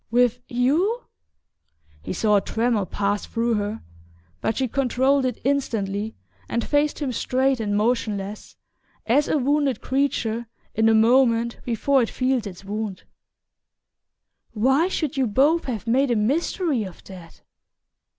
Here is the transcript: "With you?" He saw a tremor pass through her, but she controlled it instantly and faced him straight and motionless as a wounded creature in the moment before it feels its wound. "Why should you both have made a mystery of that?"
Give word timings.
"With 0.09 0.39
you?" 0.49 1.03
He 2.01 2.11
saw 2.11 2.37
a 2.37 2.41
tremor 2.41 2.85
pass 2.87 3.27
through 3.27 3.53
her, 3.53 3.83
but 4.41 4.57
she 4.57 4.67
controlled 4.67 5.25
it 5.25 5.39
instantly 5.43 6.15
and 6.49 6.65
faced 6.67 6.97
him 6.97 7.11
straight 7.11 7.59
and 7.59 7.77
motionless 7.77 8.55
as 9.05 9.27
a 9.27 9.37
wounded 9.37 9.79
creature 9.79 10.47
in 10.73 10.87
the 10.87 10.95
moment 10.95 11.59
before 11.65 12.01
it 12.01 12.09
feels 12.09 12.47
its 12.47 12.65
wound. 12.65 13.03
"Why 14.53 14.87
should 14.87 15.17
you 15.17 15.27
both 15.27 15.65
have 15.65 15.85
made 15.85 16.09
a 16.09 16.15
mystery 16.15 16.83
of 16.83 17.03
that?" 17.03 17.43